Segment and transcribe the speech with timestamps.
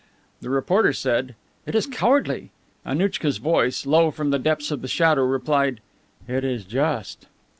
[0.41, 1.35] The reporter said,
[1.67, 2.49] "It is cowardly."
[2.83, 5.79] Annouchka's voice, low, from the depths of shadow, replied,
[6.27, 7.27] "It is just."